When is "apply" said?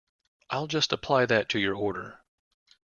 0.91-1.27